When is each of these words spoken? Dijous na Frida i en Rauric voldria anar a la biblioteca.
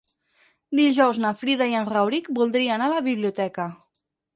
Dijous 0.79 1.21
na 1.27 1.35
Frida 1.43 1.69
i 1.75 1.77
en 1.83 1.87
Rauric 1.93 2.33
voldria 2.41 2.77
anar 2.79 2.93
a 2.93 2.97
la 2.99 3.09
biblioteca. 3.15 3.73